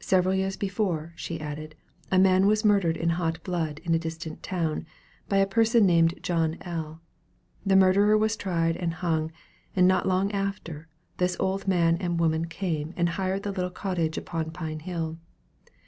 Several 0.00 0.34
years 0.34 0.56
before, 0.56 1.12
she 1.14 1.42
added, 1.42 1.74
a 2.10 2.18
man 2.18 2.46
was 2.46 2.64
murdered 2.64 2.96
in 2.96 3.10
hot 3.20 3.42
blood 3.44 3.80
in 3.84 3.94
a 3.94 3.98
distant 3.98 4.42
town, 4.42 4.86
by 5.28 5.36
a 5.36 5.46
person 5.46 5.84
named 5.84 6.14
John 6.22 6.56
L. 6.62 7.02
The 7.66 7.76
murderer 7.76 8.16
was 8.16 8.34
tried 8.34 8.78
and 8.78 8.94
hung; 8.94 9.30
and 9.76 9.86
not 9.86 10.08
long 10.08 10.32
after, 10.32 10.88
this 11.18 11.36
old 11.38 11.68
man 11.68 11.98
and 11.98 12.18
woman 12.18 12.46
came 12.46 12.94
and 12.96 13.10
hired 13.10 13.42
the 13.42 13.52
little 13.52 13.68
cottage 13.70 14.16
upon 14.16 14.52
Pine 14.52 14.80
Hill. 14.80 15.18